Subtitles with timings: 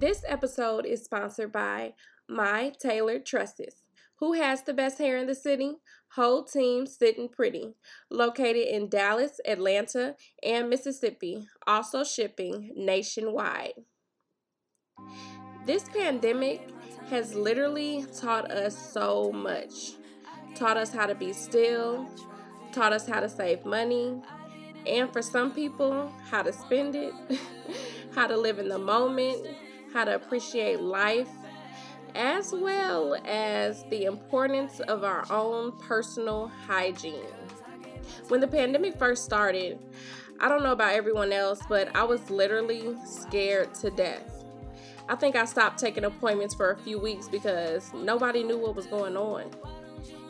[0.00, 1.92] This episode is sponsored by
[2.26, 3.82] My Tailored Tresses.
[4.18, 5.76] Who has the best hair in the city?
[6.14, 7.74] Whole team sitting pretty.
[8.10, 11.48] Located in Dallas, Atlanta, and Mississippi.
[11.66, 13.74] Also shipping nationwide.
[15.66, 16.70] This pandemic
[17.10, 19.96] has literally taught us so much.
[20.54, 22.08] Taught us how to be still,
[22.72, 24.18] taught us how to save money,
[24.86, 27.12] and for some people, how to spend it,
[28.14, 29.46] how to live in the moment,
[29.92, 31.28] how to appreciate life,
[32.14, 37.26] as well as the importance of our own personal hygiene.
[38.28, 39.78] When the pandemic first started,
[40.40, 44.44] I don't know about everyone else, but I was literally scared to death.
[45.08, 48.86] I think I stopped taking appointments for a few weeks because nobody knew what was
[48.86, 49.50] going on.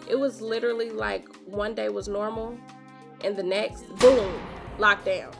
[0.08, 2.58] It was literally like one day was normal
[3.22, 4.34] and the next, boom,
[4.78, 5.32] lockdown.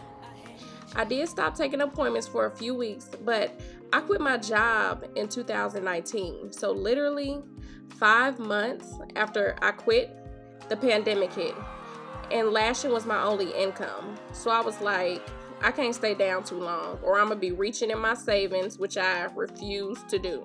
[0.95, 3.59] I did stop taking appointments for a few weeks, but
[3.93, 6.53] I quit my job in 2019.
[6.53, 7.43] So, literally,
[7.99, 10.17] five months after I quit,
[10.69, 11.55] the pandemic hit.
[12.31, 14.17] And lashing was my only income.
[14.33, 15.23] So, I was like,
[15.63, 18.97] I can't stay down too long, or I'm gonna be reaching in my savings, which
[18.97, 20.45] I refuse to do.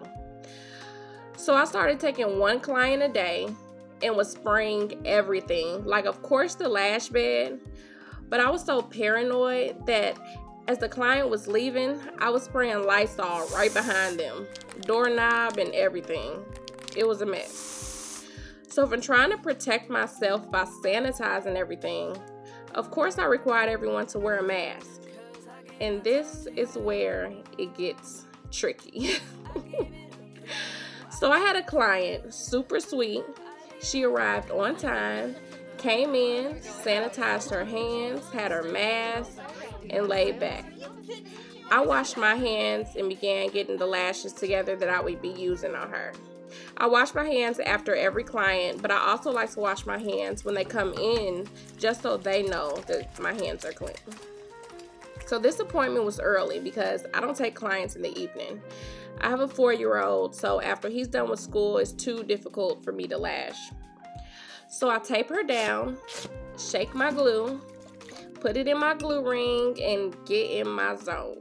[1.38, 3.48] So, I started taking one client a day
[4.02, 5.86] and was spraying everything.
[5.86, 7.60] Like, of course, the lash bed,
[8.28, 10.18] but I was so paranoid that
[10.68, 14.48] as the client was leaving, I was spraying Lysol right behind them,
[14.82, 16.44] doorknob and everything.
[16.96, 18.26] It was a mess.
[18.68, 22.18] So, from trying to protect myself by sanitizing everything,
[22.74, 25.04] of course, I required everyone to wear a mask.
[25.80, 29.18] And this is where it gets tricky.
[31.10, 33.24] so, I had a client, super sweet.
[33.82, 35.36] She arrived on time,
[35.86, 39.38] came in, sanitized her hands, had her mask,
[39.92, 40.66] and laid back.
[41.70, 45.76] I washed my hands and began getting the lashes together that I would be using
[45.76, 46.14] on her.
[46.78, 50.44] I wash my hands after every client, but I also like to wash my hands
[50.44, 51.46] when they come in
[51.78, 53.94] just so they know that my hands are clean.
[55.28, 58.60] So this appointment was early because I don't take clients in the evening.
[59.22, 62.84] I have a four year old, so after he's done with school, it's too difficult
[62.84, 63.58] for me to lash.
[64.70, 65.98] So I tape her down,
[66.58, 67.62] shake my glue,
[68.42, 71.38] put it in my glue ring, and get in my zone.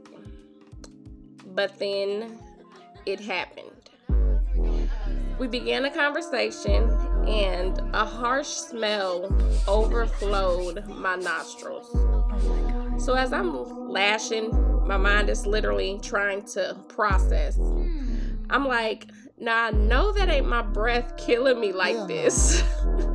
[1.47, 2.39] But then
[3.05, 3.69] it happened.
[5.37, 6.89] We began a conversation,
[7.27, 9.35] and a harsh smell
[9.67, 11.91] overflowed my nostrils.
[13.03, 14.51] So, as I'm lashing,
[14.87, 17.57] my mind is literally trying to process.
[18.49, 22.63] I'm like, now I know that ain't my breath killing me like this.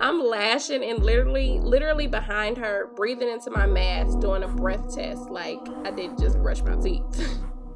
[0.00, 5.30] I'm lashing and literally, literally behind her, breathing into my mask, doing a breath test
[5.30, 7.04] like I didn't just brush my teeth.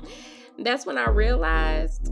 [0.58, 2.10] That's when I realized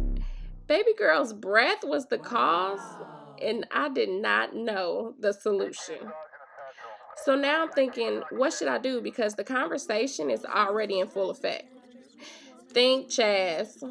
[0.66, 3.00] baby girl's breath was the cause,
[3.40, 5.98] and I did not know the solution.
[7.24, 9.00] So now I'm thinking, what should I do?
[9.00, 11.64] Because the conversation is already in full effect.
[12.72, 13.82] Think, Chaz,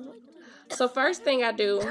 [0.72, 1.82] so first thing I do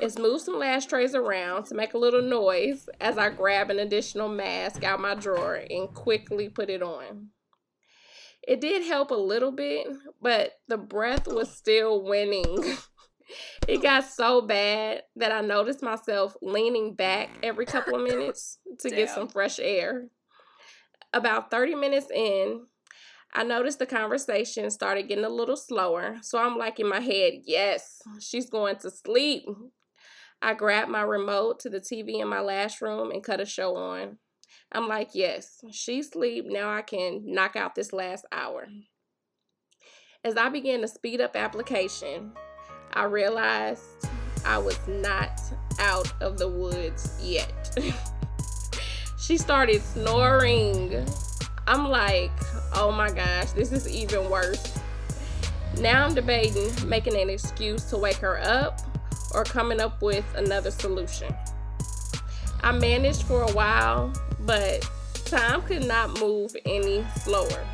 [0.00, 3.78] is move some lash trays around to make a little noise as I grab an
[3.78, 7.28] additional mask out my drawer and quickly put it on.
[8.46, 9.86] It did help a little bit,
[10.20, 12.76] but the breath was still winning.
[13.68, 18.88] it got so bad that I noticed myself leaning back every couple of minutes to
[18.90, 18.98] Damn.
[18.98, 20.08] get some fresh air.
[21.12, 22.66] About 30 minutes in,
[23.34, 26.18] I noticed the conversation started getting a little slower.
[26.22, 29.44] So I'm like in my head, yes, she's going to sleep.
[30.40, 33.76] I grabbed my remote to the TV in my lash room and cut a show
[33.76, 34.18] on.
[34.70, 36.44] I'm like, yes, she's asleep.
[36.46, 38.68] Now I can knock out this last hour.
[40.22, 42.32] As I began to speed up application,
[42.92, 43.82] I realized
[44.44, 45.40] I was not
[45.80, 47.76] out of the woods yet.
[49.18, 51.06] she started snoring.
[51.66, 52.32] I'm like,
[52.74, 54.78] oh my gosh, this is even worse.
[55.80, 58.80] Now I'm debating making an excuse to wake her up
[59.34, 61.34] or coming up with another solution.
[62.62, 64.88] I managed for a while, but
[65.24, 67.66] time could not move any slower.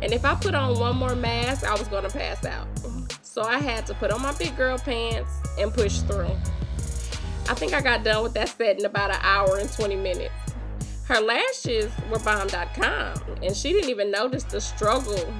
[0.00, 2.66] And if I put on one more mask, I was going to pass out.
[3.22, 6.36] So I had to put on my big girl pants and push through.
[7.48, 10.34] I think I got done with that set in about an hour and 20 minutes
[11.12, 13.12] her lashes were bomb.com
[13.42, 15.30] and she didn't even notice the struggle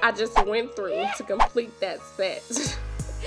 [0.00, 2.78] I just went through to complete that set.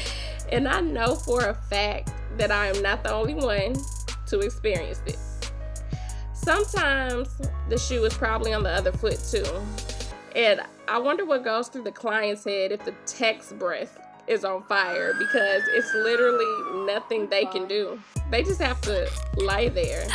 [0.51, 3.75] and I know for a fact that I am not the only one
[4.27, 5.51] to experience this.
[6.31, 7.27] Sometimes
[7.67, 9.43] the shoe is probably on the other foot too.
[10.37, 14.63] And I wonder what goes through the client's head if the tech's breath is on
[14.63, 17.99] fire because it's literally nothing they can do.
[18.31, 20.07] They just have to lie there.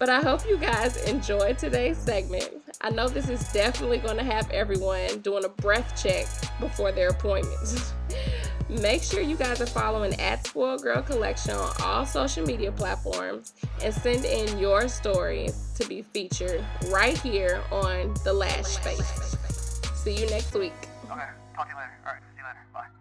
[0.00, 2.48] But I hope you guys enjoyed today's segment.
[2.80, 6.26] I know this is definitely going to have everyone doing a breath check
[6.58, 7.92] before their appointments.
[8.70, 13.52] Make sure you guys are following at Spoiled Girl Collection on all social media platforms
[13.82, 19.36] and send in your stories to be featured right here on The Lash Space.
[19.96, 20.72] See you next week.
[21.10, 21.98] Okay, talk to you later.
[22.06, 22.64] All right, see you later.
[22.72, 22.99] Bye.